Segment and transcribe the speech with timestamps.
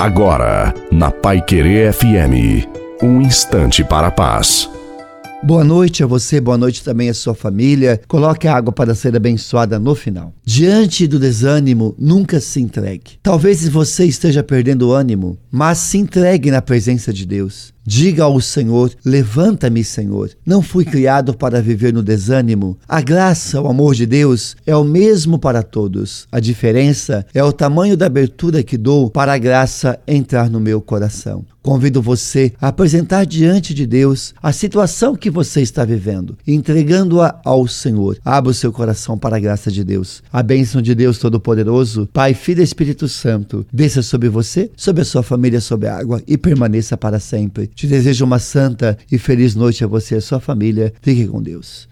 [0.00, 2.66] Agora, na Pai Querer FM,
[3.02, 4.66] um instante para a paz.
[5.42, 8.00] Boa noite a você, boa noite também à sua família.
[8.08, 10.32] Coloque a água para ser abençoada no final.
[10.42, 13.18] Diante do desânimo, nunca se entregue.
[13.22, 17.74] Talvez você esteja perdendo o ânimo, mas se entregue na presença de Deus.
[17.84, 20.30] Diga ao Senhor: Levanta-me, Senhor.
[20.44, 22.78] Não fui criado para viver no desânimo.
[22.88, 26.26] A graça, o amor de Deus é o mesmo para todos.
[26.30, 30.80] A diferença é o tamanho da abertura que dou para a graça entrar no meu
[30.80, 31.44] coração.
[31.62, 37.68] Convido você a apresentar diante de Deus a situação que você está vivendo, entregando-a ao
[37.68, 38.16] Senhor.
[38.24, 40.22] Abra o seu coração para a graça de Deus.
[40.32, 45.04] A bênção de Deus Todo-Poderoso, Pai, Filho e Espírito Santo, desça sobre você, sobre a
[45.04, 47.70] sua família, sobre a água e permaneça para sempre.
[47.80, 50.92] Te desejo uma santa e feliz noite a você e a sua família.
[51.00, 51.88] Fique com Deus.